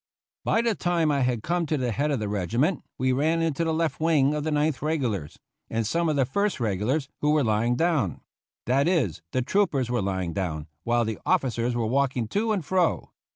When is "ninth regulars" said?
4.49-5.37